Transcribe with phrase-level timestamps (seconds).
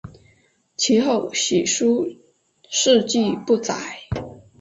[0.77, 2.07] 其后史书
[2.67, 3.99] 事迹不载。